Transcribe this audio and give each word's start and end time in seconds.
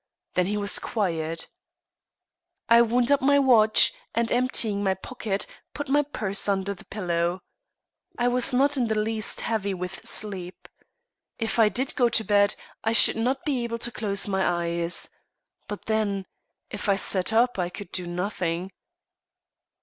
Then 0.33 0.47
he 0.47 0.57
was 0.57 0.79
quiet. 0.79 1.47
I 2.67 2.81
wound 2.81 3.11
up 3.11 3.21
my 3.21 3.37
watch, 3.37 3.93
and 4.15 4.31
emptying 4.31 4.83
my 4.83 4.95
pocket, 4.95 5.45
put 5.75 5.89
my 5.89 6.01
purse 6.01 6.49
under 6.49 6.73
the 6.73 6.85
pillow. 6.85 7.43
I 8.17 8.27
was 8.27 8.51
not 8.51 8.77
in 8.77 8.87
the 8.87 8.97
least 8.97 9.41
heavy 9.41 9.75
with 9.75 10.03
sleep. 10.03 10.67
If 11.37 11.59
I 11.59 11.69
did 11.69 11.93
go 11.95 12.09
to 12.09 12.23
bed 12.23 12.55
I 12.83 12.93
should 12.93 13.15
not 13.15 13.45
be 13.45 13.63
able 13.63 13.77
to 13.77 13.91
close 13.91 14.27
my 14.27 14.43
eyes. 14.65 15.07
But 15.67 15.85
then 15.85 16.25
if 16.71 16.89
I 16.89 16.95
sat 16.95 17.31
up 17.31 17.59
I 17.59 17.69
could 17.69 17.91
do 17.91 18.07
nothing. 18.07 18.71